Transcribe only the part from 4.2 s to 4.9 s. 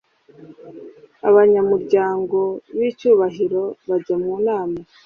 mu nama